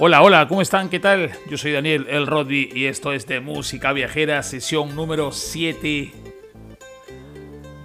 [0.00, 0.90] Hola, hola, ¿cómo están?
[0.90, 1.32] ¿Qué tal?
[1.50, 6.12] Yo soy Daniel El Rodby y esto es de Música Viajera, sesión número 7.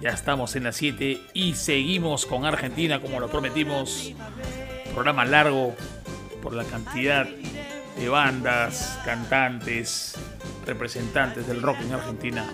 [0.00, 4.12] Ya estamos en la 7 y seguimos con Argentina como lo prometimos.
[4.92, 5.74] Programa largo
[6.40, 10.16] por la cantidad de bandas, cantantes,
[10.64, 12.44] representantes del rock en Argentina.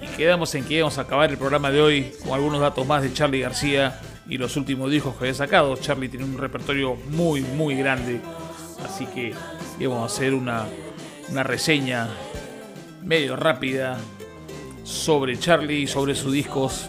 [0.00, 3.02] Y quedamos en que íbamos a acabar el programa de hoy con algunos datos más
[3.02, 3.98] de Charlie García
[4.28, 5.76] y los últimos discos que había sacado.
[5.76, 8.20] Charlie tiene un repertorio muy, muy grande.
[8.84, 9.34] Así que
[9.78, 10.66] íbamos a hacer una,
[11.28, 12.08] una reseña
[13.02, 13.98] medio rápida
[14.84, 16.88] sobre Charlie y sobre sus discos.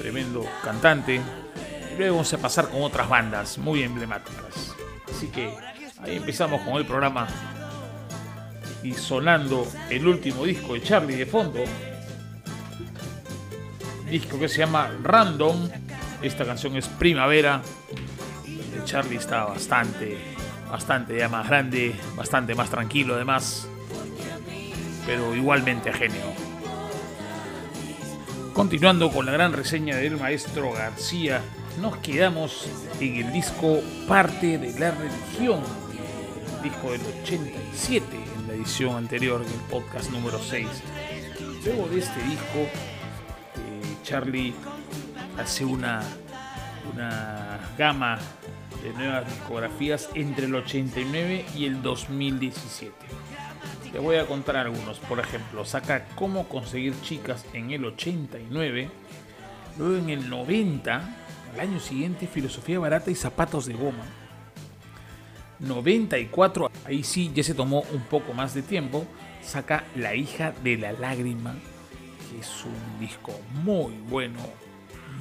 [0.00, 1.16] Tremendo cantante.
[1.16, 4.74] Y luego vamos a pasar con otras bandas muy emblemáticas.
[5.10, 5.52] Así que
[6.02, 7.26] ahí empezamos con el programa.
[8.82, 11.60] Y sonando el último disco de Charlie de fondo.
[14.08, 15.68] Disco que se llama Random.
[16.22, 17.62] Esta canción es Primavera.
[18.84, 20.18] Charlie está bastante,
[20.68, 23.68] bastante ya más grande, bastante más tranquilo además.
[25.06, 26.22] Pero igualmente genio.
[28.52, 31.40] Continuando con la gran reseña del maestro García,
[31.80, 35.62] nos quedamos en el disco Parte de la Religión,
[36.56, 40.66] el disco del 87 en la edición anterior del podcast número 6.
[41.64, 44.52] Luego de este disco, eh, Charlie
[45.38, 46.02] hace una,
[46.92, 48.18] una gama
[48.82, 52.92] de nuevas discografías entre el 89 y el 2017.
[53.92, 54.98] Te voy a contar algunos.
[54.98, 58.90] Por ejemplo, saca Cómo conseguir chicas en el 89.
[59.78, 61.16] Luego en el 90,
[61.54, 64.04] al año siguiente, Filosofía barata y zapatos de goma.
[65.60, 69.06] 94, ahí sí ya se tomó un poco más de tiempo.
[69.42, 71.54] Saca La hija de la lágrima,
[72.30, 73.32] que es un disco
[73.64, 74.40] muy bueno,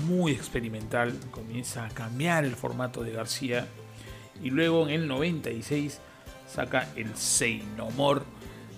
[0.03, 1.13] muy experimental.
[1.31, 3.67] Comienza a cambiar el formato de García.
[4.41, 5.99] Y luego en el 96
[6.47, 8.21] saca el Say No More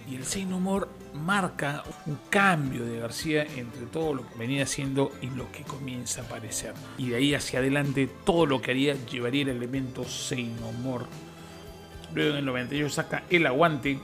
[0.10, 4.64] y el Say No More marca un cambio de García entre todo lo que venía
[4.64, 6.74] haciendo y lo que comienza a aparecer.
[6.98, 11.06] Y de ahí hacia adelante todo lo que haría llevaría el elemento Say No More.
[12.14, 14.00] Luego en el 98 saca El Aguante.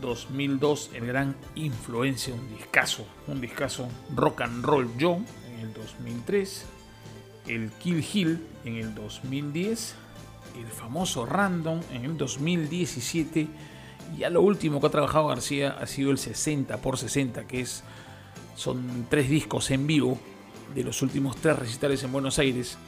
[0.00, 5.18] 2002 el gran influencia, un discazo, un discazo rock and roll yo
[5.64, 6.64] el 2003,
[7.48, 9.94] el Kill Hill en el 2010,
[10.58, 13.48] el famoso Random en el 2017
[14.14, 17.60] y ya lo último que ha trabajado García ha sido el 60 por 60, que
[17.60, 17.82] es
[18.56, 20.18] son tres discos en vivo
[20.74, 22.78] de los últimos tres recitales en Buenos Aires,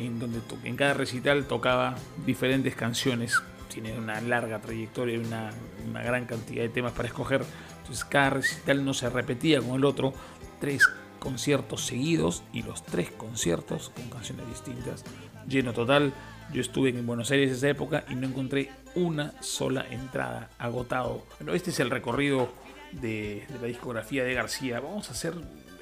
[0.00, 1.96] en donde en cada recital tocaba
[2.26, 3.40] diferentes canciones.
[3.72, 5.50] Tiene una larga trayectoria y una,
[5.88, 7.44] una gran cantidad de temas para escoger.
[7.80, 10.12] Entonces cada recital no se repetía con el otro.
[10.60, 10.88] Tres
[11.18, 15.04] conciertos seguidos y los tres conciertos con canciones distintas.
[15.48, 16.12] Lleno total.
[16.52, 21.24] Yo estuve en Buenos Aires esa época y no encontré una sola entrada agotado.
[21.38, 22.48] Bueno, este es el recorrido
[22.92, 24.80] de, la discografía de García.
[24.80, 25.34] Vamos a hacer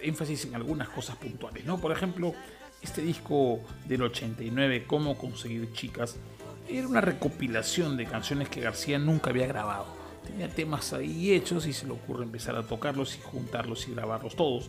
[0.02, 1.78] énfasis en algunas cosas puntuales, ¿no?
[1.78, 2.34] Por ejemplo,
[2.82, 6.16] este disco del 89, Cómo conseguir chicas,
[6.68, 9.86] era una recopilación de canciones que García nunca había grabado.
[10.26, 14.34] Tenía temas ahí hechos y se le ocurre empezar a tocarlos y juntarlos y grabarlos
[14.34, 14.68] todos.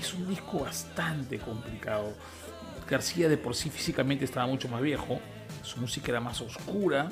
[0.00, 2.14] Es un disco bastante complicado.
[2.88, 5.20] García de por sí físicamente estaba mucho más viejo,
[5.62, 7.10] su música era más oscura,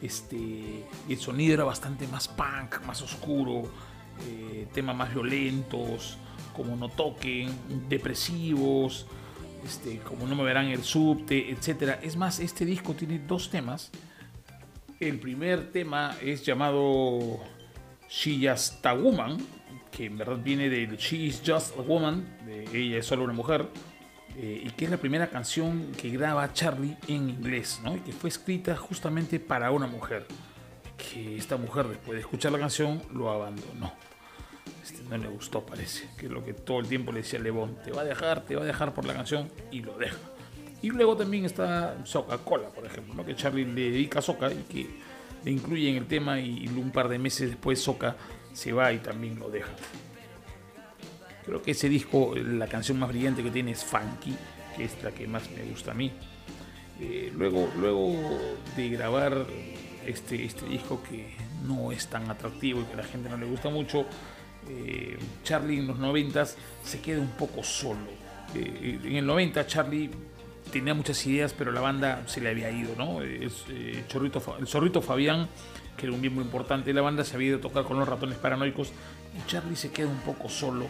[0.00, 3.64] este, el sonido era bastante más punk, más oscuro,
[4.28, 6.16] eh, temas más violentos,
[6.54, 7.50] como No Toquen,
[7.88, 9.06] depresivos,
[9.64, 11.98] este, como No Me Verán el Subte, etc.
[12.02, 13.90] Es más, este disco tiene dos temas.
[15.00, 17.40] El primer tema es llamado
[19.02, 19.38] Woman,
[19.94, 23.32] que en verdad viene de She is Just a Woman, de ella es solo una
[23.32, 23.68] mujer,
[24.36, 27.96] eh, y que es la primera canción que graba Charlie en inglés, ¿no?
[27.96, 30.26] y que fue escrita justamente para una mujer.
[30.96, 33.92] Que esta mujer, después de escuchar la canción, lo abandonó.
[34.82, 37.76] Este, no le gustó, parece, que es lo que todo el tiempo le decía Levon,
[37.84, 40.18] te va a dejar, te va a dejar por la canción, y lo deja.
[40.82, 43.24] Y luego también está Soca Cola, por ejemplo, ¿no?
[43.24, 44.90] que Charlie le dedica a Soca y que
[45.44, 48.16] le incluye en el tema, y un par de meses después Soca
[48.54, 49.70] se va y también lo deja.
[51.44, 54.34] Creo que ese disco, la canción más brillante que tiene es Funky,
[54.76, 56.10] que es la que más me gusta a mí.
[57.00, 58.16] Eh, luego, luego
[58.76, 59.46] de grabar
[60.06, 61.34] este, este disco que
[61.66, 64.06] no es tan atractivo y que a la gente no le gusta mucho,
[64.68, 68.24] eh, Charlie en los 90 se queda un poco solo.
[68.54, 70.10] Eh, en el 90 Charlie
[70.74, 73.22] tenía muchas ideas, pero la banda se le había ido, ¿no?
[73.22, 75.48] Es, eh, Chorrito, el Zorrito Fabián,
[75.96, 78.08] que era un miembro importante de la banda, se había ido a tocar con los
[78.08, 78.92] ratones paranoicos
[79.38, 80.86] y Charlie se queda un poco solo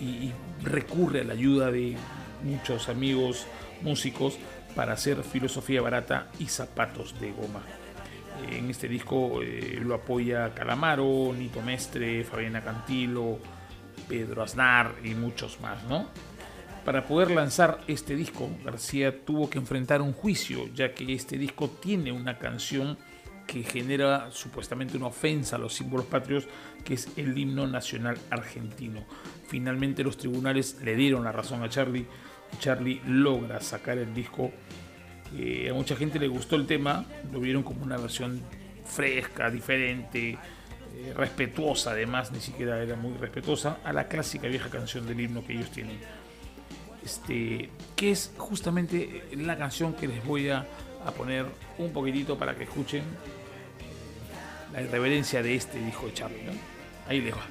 [0.00, 0.32] y,
[0.62, 1.96] recurre a la ayuda de
[2.42, 3.46] muchos amigos
[3.82, 4.38] músicos
[4.74, 7.60] para hacer filosofía barata y zapatos de goma.
[8.50, 13.38] En este disco eh, lo apoya Calamaro, Nito Mestre, Fabiana Cantilo,
[14.08, 16.06] Pedro Aznar y muchos más, ¿no?
[16.86, 21.68] Para poder lanzar este disco, García tuvo que enfrentar un juicio, ya que este disco
[21.68, 22.96] tiene una canción
[23.44, 26.46] que genera supuestamente una ofensa a los símbolos patrios,
[26.84, 29.04] que es el himno nacional argentino.
[29.48, 32.06] Finalmente los tribunales le dieron la razón a Charlie
[32.60, 34.52] Charlie logra sacar el disco.
[35.36, 38.40] Eh, a mucha gente le gustó el tema, lo vieron como una versión
[38.84, 40.38] fresca, diferente,
[40.94, 45.44] eh, respetuosa además, ni siquiera era muy respetuosa, a la clásica vieja canción del himno
[45.44, 45.98] que ellos tienen.
[47.06, 50.66] Este, que es justamente la canción que les voy a,
[51.16, 51.46] poner
[51.78, 53.04] un poquitito para que escuchen
[54.72, 56.50] la irreverencia de este de Charlie.
[57.06, 57.46] Ahí les va.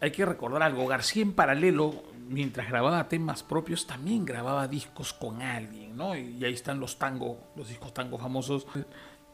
[0.00, 5.42] Hay que recordar algo, García en paralelo, mientras grababa temas propios, también grababa discos con
[5.42, 6.16] alguien, ¿no?
[6.16, 8.66] Y ahí están los tango, los discos tango famosos.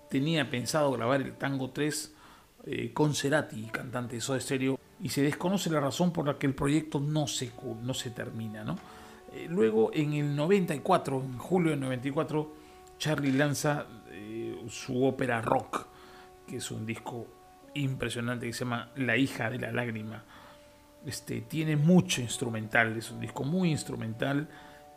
[0.08, 2.14] Tenía pensado grabar el Tango 3
[2.66, 6.46] eh, con Cerati, cantante de Soda Stereo, y se desconoce la razón por la que
[6.46, 7.52] el proyecto no se,
[7.82, 8.78] no se termina, ¿no?
[9.32, 12.52] Eh, luego, en el 94, en julio del 94,
[12.96, 15.88] Charlie lanza eh, su ópera rock,
[16.46, 17.26] que es un disco
[17.74, 20.22] impresionante que se llama La hija de la lágrima
[21.06, 24.48] este, tiene mucho instrumental, es un disco muy instrumental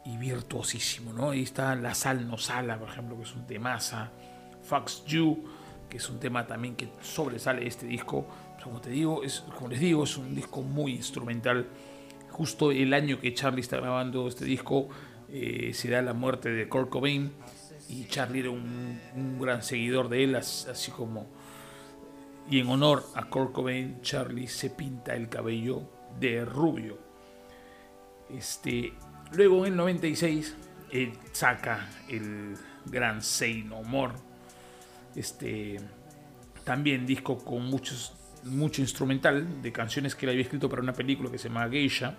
[0.06, 1.32] y virtuosísimo, ¿no?
[1.32, 4.12] Ahí está La Sal No Sala, por ejemplo, que es un temaza,
[4.64, 5.44] Fox You,
[5.90, 8.26] que es un tema también que sobresale este disco,
[8.64, 11.68] como te digo, es, como les digo, es un disco muy instrumental.
[12.30, 14.90] Justo el año que Charlie está grabando este disco,
[15.30, 17.32] eh, se da la muerte de Kurt Cobain
[17.90, 21.28] y Charlie era un, un gran seguidor de él, así como
[22.50, 26.98] y en honor a Kurt Cobain, Charlie se pinta el cabello de rubio.
[28.30, 28.94] Este,
[29.32, 30.56] luego en el 96
[30.92, 34.14] él saca el gran Say No More.
[35.16, 35.80] Este,
[36.64, 41.32] también disco con muchos, mucho instrumental de canciones que él había escrito para una película
[41.32, 42.16] que se llama Geisha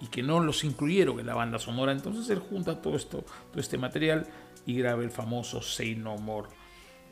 [0.00, 1.92] y que no los incluyeron en la banda sonora.
[1.92, 4.26] Entonces él junta todo esto, todo este material
[4.66, 6.48] y graba el famoso Say No More.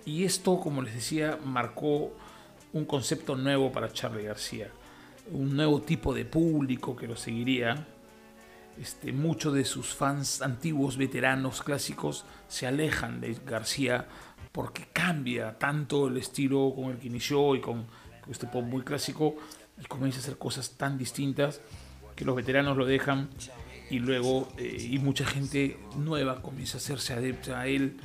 [0.04, 2.12] Y esto, como les decía, marcó
[2.72, 4.68] un concepto nuevo para Charlie García
[5.30, 7.86] un nuevo tipo de público que lo seguiría.
[8.80, 14.08] Este, muchos de sus fans antiguos, veteranos, clásicos, se alejan de García
[14.50, 17.86] porque cambia tanto el estilo con el que inició y con,
[18.30, 19.36] este pop muy clásico
[19.80, 21.60] y comienza a hacer cosas tan distintas
[22.14, 23.30] que los veteranos lo dejan
[23.90, 27.96] y luego eh, y mucha gente nueva comienza a hacerse adepta a él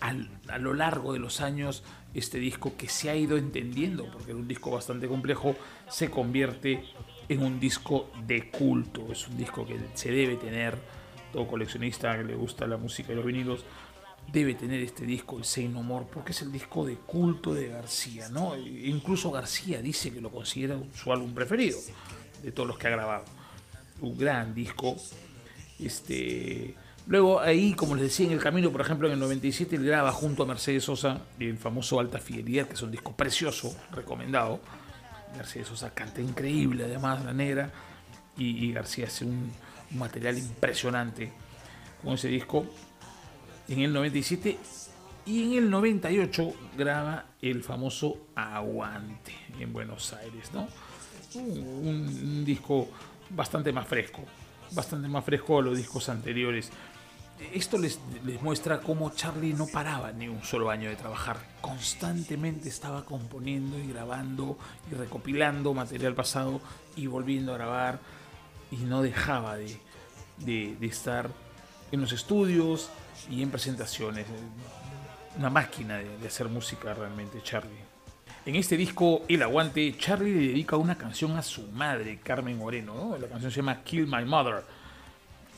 [0.00, 4.40] a lo largo de los años este disco que se ha ido entendiendo porque era
[4.40, 5.56] un disco bastante complejo
[5.88, 6.84] se convierte
[7.28, 10.76] en un disco de culto es un disco que se debe tener
[11.32, 13.64] todo coleccionista que le gusta la música y los vinilos
[14.30, 17.68] debe tener este disco, el Say No More, porque es el disco de culto de
[17.68, 18.54] García, ¿no?
[18.54, 21.78] E incluso García dice que lo considera su álbum preferido
[22.42, 23.24] de todos los que ha grabado.
[24.00, 24.96] Un gran disco.
[25.78, 26.74] Este,
[27.06, 30.12] luego ahí, como les decía, en el camino, por ejemplo, en el 97 él graba
[30.12, 34.60] junto a Mercedes Sosa el famoso Alta Fidelidad, que es un disco precioso, recomendado.
[35.36, 37.70] Mercedes Sosa canta increíble, además, la negra,
[38.36, 39.52] y, García hace un,
[39.90, 41.32] un material impresionante
[42.02, 42.66] con ese disco
[43.68, 44.58] en el 97
[45.24, 50.68] y en el 98 graba el famoso Aguante en Buenos Aires, ¿no?
[51.34, 52.88] Un, disco
[53.30, 54.22] bastante más fresco,
[54.72, 56.70] bastante más fresco a los discos anteriores.
[57.52, 57.98] Esto les,
[58.40, 61.38] muestra cómo Charlie no paraba ni un solo año de trabajar.
[61.60, 64.58] Constantemente estaba componiendo y grabando
[64.90, 66.60] y recopilando material pasado
[66.96, 68.00] y volviendo a grabar
[68.70, 69.78] y no dejaba de,
[70.38, 71.30] de, de estar
[71.90, 72.90] en los estudios,
[73.30, 74.26] y en presentaciones.
[75.38, 77.92] Una máquina de, hacer música realmente, Charlie.
[78.44, 83.16] En este disco, El Aguante, Charlie le dedica una canción a su madre, Carmen Moreno.
[83.18, 84.64] La canción se llama Kill My Mother.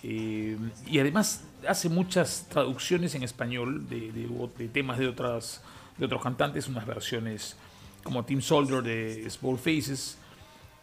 [0.06, 5.62] Eh, y además hace muchas traducciones en español de, temas de, otras,
[5.96, 7.56] de otros cantantes, unas versiones
[8.02, 10.18] como Team Soldier de Small Faces.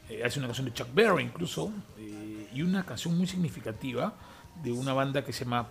[0.09, 1.71] Eh, hace una canción de Chuck Berry incluso.
[1.99, 4.13] Eh, y una canción muy significativa
[4.63, 5.67] de una banda que se llama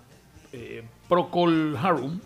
[0.53, 2.21] eh, Procol Harum,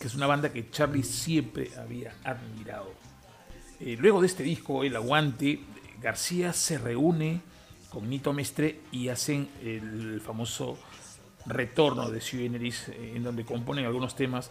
[0.00, 2.92] que es una banda que Charlie siempre había admirado.
[3.80, 5.60] Eh, luego de este disco, El Aguante,
[6.00, 7.40] García se reúne
[7.90, 10.78] con Nito Mestre y hacen el famoso
[11.46, 14.50] retorno de Sui eh, en donde componen algunos temas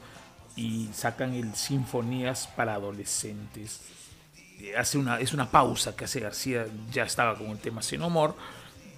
[0.56, 3.82] y sacan el Sinfonías para Adolescentes.
[4.78, 8.36] hace una, es una pausa que hace García, ya estaba con el tema Sin Amor,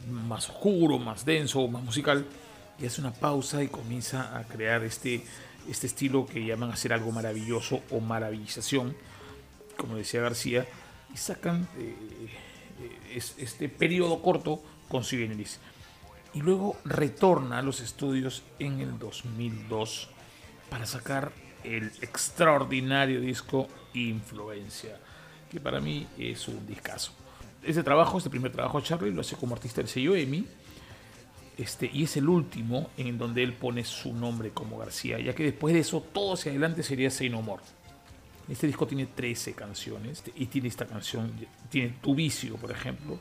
[0.10, 2.25] más oscuro, más denso, más musical
[2.79, 5.24] y hace una pausa y comienza a crear este,
[5.67, 8.96] este estilo que llaman hacer algo maravilloso o maravillización,
[9.75, 10.65] como decía García,
[11.13, 11.96] y sacan eh,
[12.81, 15.59] eh, este periodo corto con Sigeneris.
[16.33, 20.09] Y luego retorna a los estudios en el 2002
[20.69, 21.31] para sacar
[21.63, 25.00] el extraordinario disco Influencia,
[25.50, 27.12] que para mí es un discazo.
[27.63, 30.48] Este trabajo, este primer trabajo, Charlie lo hace como artista del sello EMI
[31.59, 35.43] este, y es el último en donde él pone su nombre como García, ya que
[35.43, 37.62] después de eso todo hacia adelante sería Say No More.
[38.50, 41.32] Este disco tiene 13 canciones y tiene esta canción,
[41.70, 43.20] tiene Tu Vicio, por ejemplo,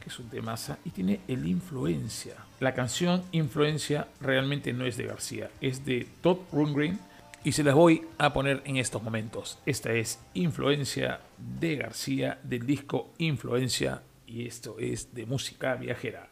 [0.00, 2.36] que es un temaza, y tiene El Influencia.
[2.60, 7.00] La canción Influencia realmente no es de García, es de Todd Rundgren
[7.42, 9.58] y se las voy a poner en estos momentos.
[9.66, 16.28] Esta es Influencia de García del disco Influencia y esto es de música viajera.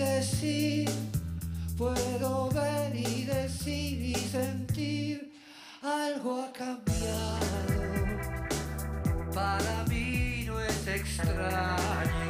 [0.00, 0.88] Decir,
[1.76, 5.32] puedo ver y decir y sentir,
[5.82, 7.50] algo ha cambiado.
[9.34, 12.29] Para mí no es extraño.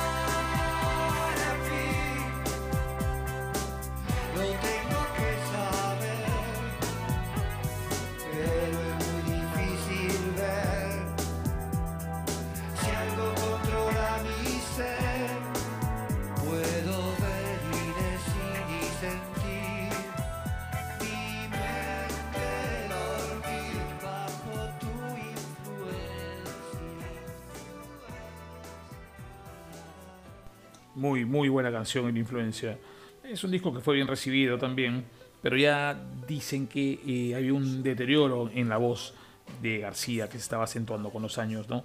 [30.95, 32.77] Muy, muy buena canción en influencia.
[33.23, 35.05] Es un disco que fue bien recibido también,
[35.41, 39.13] pero ya dicen que eh, había un deterioro en la voz
[39.61, 41.69] de García que se estaba acentuando con los años.
[41.69, 41.83] ¿no?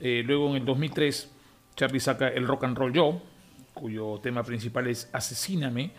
[0.00, 1.30] Eh, luego en el 2003,
[1.76, 3.20] Charlie saca el Rock and Roll Yo,
[3.74, 5.92] cuyo tema principal es Asesíname.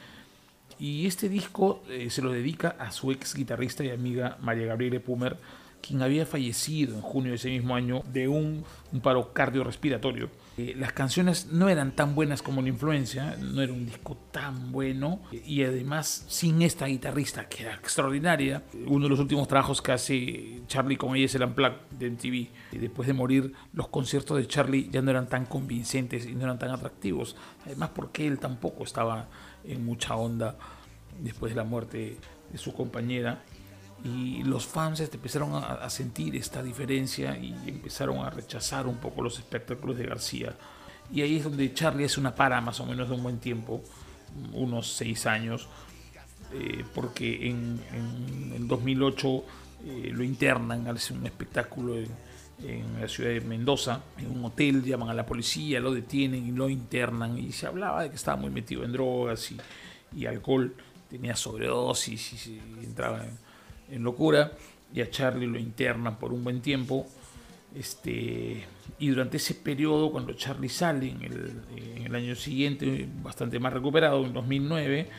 [0.79, 4.99] Y este disco eh, se lo dedica a su ex guitarrista y amiga María Gabriele
[4.99, 5.37] Pumer,
[5.81, 8.63] quien había fallecido en junio de ese mismo año de un,
[9.01, 10.29] paro cardiorrespiratorio.
[10.57, 14.71] Eh, las canciones no eran tan buenas como la influencia, no era un disco tan
[14.71, 19.91] bueno y además sin esta guitarrista que era extraordinaria, uno de los últimos trabajos que
[19.91, 22.33] hace Charlie con ella es el Unplugged de MTV.
[22.71, 26.45] Y después de morir, los conciertos de Charlie ya no eran tan convincentes y no
[26.45, 29.27] eran tan atractivos, además porque él tampoco estaba
[29.63, 30.57] en mucha onda
[31.21, 32.17] después de la muerte
[32.51, 33.43] de su compañera
[34.03, 39.39] y los fans empezaron a, sentir esta diferencia y empezaron a rechazar un poco los
[39.39, 40.55] espectáculos de García.
[41.11, 43.81] Y ahí es donde Charlie hace una para más o menos de un buen tiempo,
[44.53, 45.67] unos seis años,
[46.53, 47.79] eh, porque en,
[48.55, 49.43] el 2008
[49.85, 52.07] eh, lo internan, hace un espectáculo en,
[52.63, 56.51] en, la ciudad de Mendoza, en un hotel, llaman a la policía, lo detienen y
[56.51, 59.57] lo internan y se hablaba de que estaba muy metido en drogas y,
[60.15, 60.75] y alcohol,
[61.09, 63.46] tenía sobredosis y, y entraba en
[63.89, 64.51] en locura
[64.93, 67.05] y a Charlie lo internan por un buen tiempo.
[67.75, 68.65] Este,
[68.97, 74.33] y durante ese periodo, cuando Charlie sale en el, año siguiente, bastante más recuperado, en
[74.33, 75.09] 2009,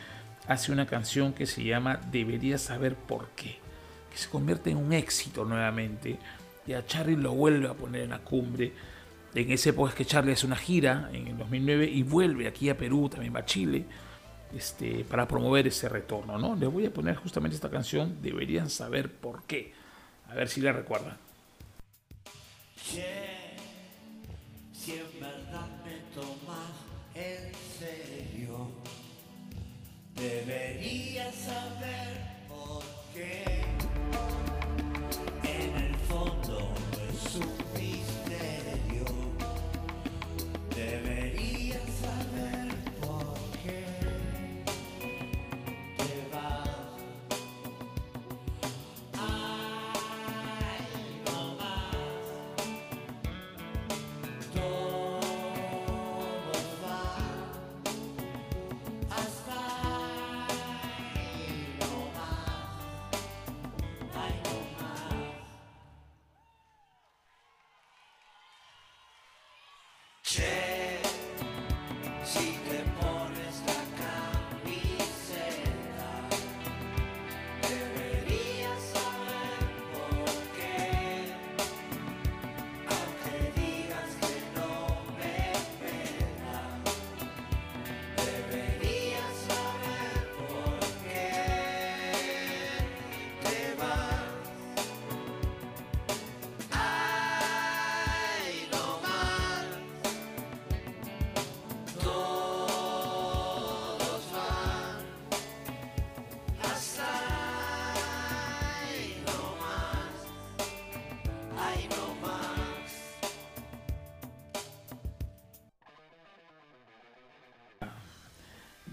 [0.47, 3.57] hace una canción que se llama Deberías saber por qué,
[4.11, 6.17] que se convierte en un éxito nuevamente.
[6.65, 8.73] Y a Charlie lo vuelve a poner en la cumbre.
[9.33, 12.69] En ese época es que Charlie hace una gira en el 2009 y vuelve aquí
[12.69, 13.85] a Perú, también va a Chile
[14.55, 16.37] este, para promover ese retorno.
[16.37, 16.55] ¿no?
[16.55, 19.73] Les voy a poner justamente esta canción, deberían saber por qué.
[20.29, 21.17] A ver si la recuerdan.
[24.73, 26.71] si en verdad me tomas
[27.15, 28.71] en serio,
[30.15, 32.83] deberías saber por
[33.13, 33.58] qué.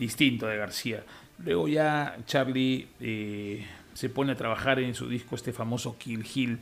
[0.06, 1.04] Distinto de García.
[1.44, 6.58] Luego ya Charlie eh, se pone a trabajar en su disco, este famoso Kill Hill,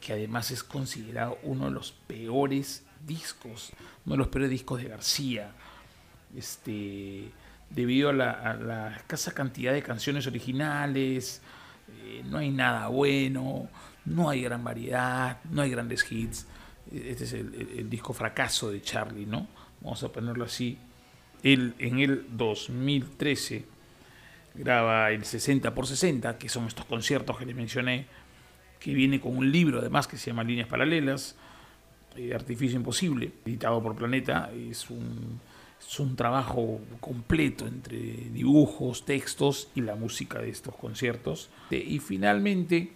[0.00, 3.72] que además es considerado uno de los peores discos,
[4.04, 5.52] uno de los peores discos de García.
[6.36, 7.30] Este,
[7.70, 11.42] debido a la, escasa cantidad de canciones originales,
[12.02, 13.68] eh, no hay nada bueno,
[14.04, 16.46] no hay gran variedad, no hay grandes hits.
[16.92, 19.46] Este es el, el- el disco fracaso de Charlie, ¿no?
[19.80, 20.78] Vamos a ponerlo así.
[21.44, 23.64] Él en el 2013
[24.54, 28.06] graba el 60 por 60, que son estos conciertos que les mencioné,
[28.80, 31.36] que viene con un libro además que se llama Líneas Paralelas,
[32.16, 34.50] eh, Artificio Imposible, editado por Planeta.
[34.54, 35.40] Es un,
[35.80, 41.50] es un trabajo completo entre dibujos, textos y la música de estos conciertos.
[41.70, 42.92] Eh, y finalmente,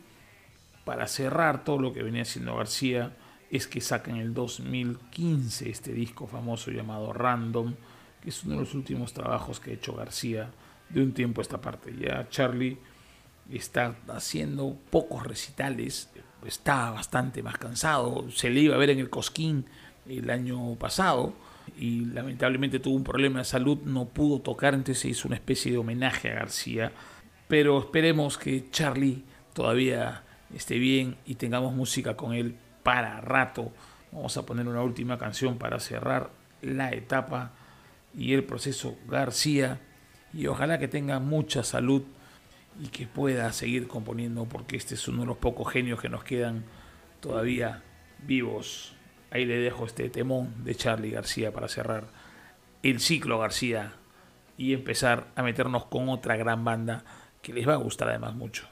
[0.84, 3.12] para cerrar todo lo que venía haciendo García,
[3.50, 7.74] es que saca en el 2015 este disco famoso llamado Random,
[8.20, 10.50] que es uno de los últimos trabajos que ha hecho García
[10.88, 11.94] de un tiempo a esta parte.
[11.98, 12.78] Ya Charlie
[13.50, 16.10] está haciendo pocos recitales,
[16.44, 19.66] está bastante más cansado, se le iba a ver en el Cosquín
[20.06, 21.34] el año pasado
[21.76, 25.72] y lamentablemente tuvo un problema de salud, no pudo tocar, entonces se hizo una especie
[25.72, 26.92] de homenaje a García,
[27.46, 30.22] pero esperemos que Charlie todavía
[30.54, 33.72] esté bien y tengamos música con él para rato.
[34.12, 36.30] Vamos a poner una última canción para cerrar
[36.62, 37.52] la etapa
[38.18, 39.80] y el proceso García.
[40.34, 42.02] Y ojalá que tenga mucha salud
[42.80, 46.24] y que pueda seguir componiendo porque este es uno de los pocos genios que nos
[46.24, 46.64] quedan
[47.20, 47.82] todavía
[48.26, 48.94] vivos.
[49.30, 52.08] Ahí le dejo este temón de Charlie García para cerrar
[52.82, 53.94] el ciclo García
[54.56, 57.04] y empezar a meternos con otra gran banda
[57.40, 58.66] que les va a gustar además mucho.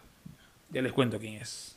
[0.71, 1.76] Ya les cuento quién es.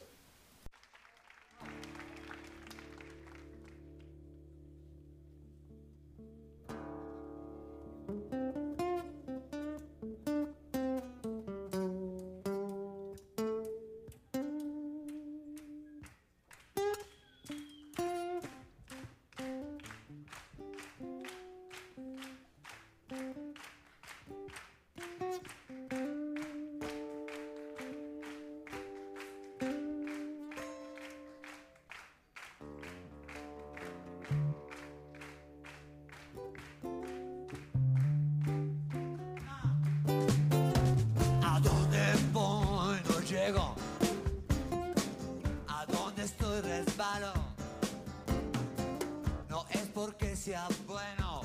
[50.87, 51.41] Bueno,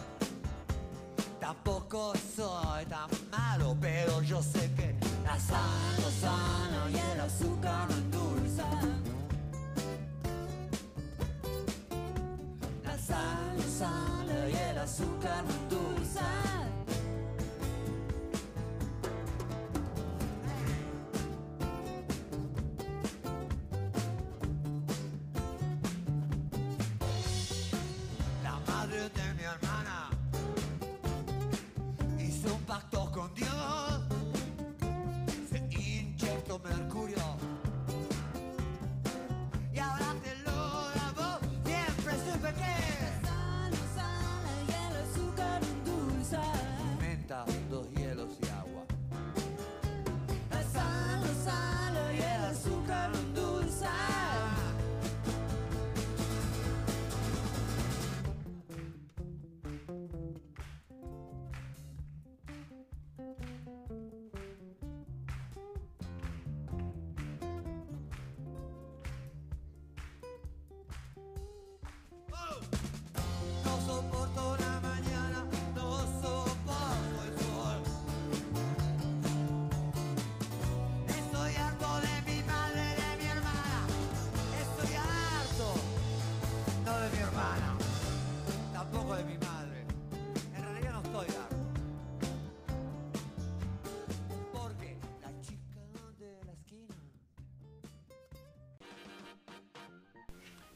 [1.39, 5.61] tampoco soy tan malo, pero yo sé que la sal
[6.01, 8.65] no sana y el azúcar no endulza.
[12.83, 16.54] La sal no sana y el azúcar no endulza.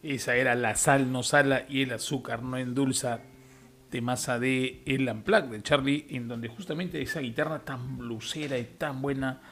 [0.09, 3.21] Esa era la sal no sala y el azúcar no endulza
[3.91, 8.65] de masa de El Unplugged de Charlie, en donde justamente esa guitarra tan blusera y
[8.65, 9.43] tan buena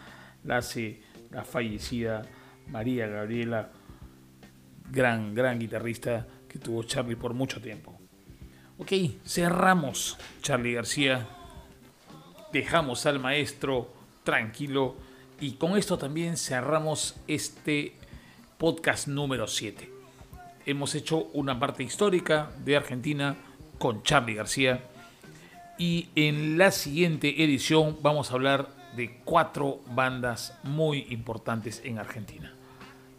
[0.45, 2.23] la hace la fallecida
[2.69, 3.71] María Gabriela,
[4.91, 8.01] gran, gran guitarrista que tuvo Charlie por mucho tiempo.
[8.79, 8.93] Ok,
[9.27, 11.29] cerramos Charlie García,
[12.51, 13.93] dejamos al maestro
[14.25, 14.97] tranquilo
[15.39, 17.93] y con esto también cerramos este
[18.57, 19.96] podcast número 7
[20.67, 23.37] hemos hecho una parte histórica de Argentina
[23.79, 24.85] con Charlie García.
[25.79, 32.53] Y en la siguiente edición vamos a hablar de cuatro bandas muy importantes en Argentina.